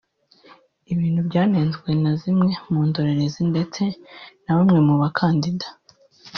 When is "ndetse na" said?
3.51-4.51